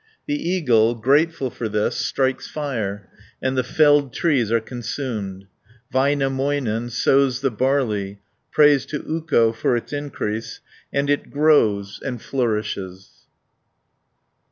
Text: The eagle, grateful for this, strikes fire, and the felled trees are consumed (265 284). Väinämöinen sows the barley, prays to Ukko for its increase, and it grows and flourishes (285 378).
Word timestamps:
The 0.25 0.49
eagle, 0.49 0.95
grateful 0.95 1.51
for 1.51 1.69
this, 1.69 1.95
strikes 1.95 2.47
fire, 2.47 3.07
and 3.39 3.55
the 3.55 3.63
felled 3.63 4.13
trees 4.15 4.51
are 4.51 4.59
consumed 4.59 5.45
(265 5.91 6.35
284). 6.35 6.57
Väinämöinen 6.57 6.89
sows 6.91 7.41
the 7.41 7.51
barley, 7.51 8.19
prays 8.51 8.87
to 8.87 8.97
Ukko 9.05 9.51
for 9.53 9.77
its 9.77 9.93
increase, 9.93 10.59
and 10.91 11.07
it 11.07 11.29
grows 11.29 11.99
and 12.03 12.19
flourishes 12.19 12.49
(285 13.13 13.13
378). 13.13 14.37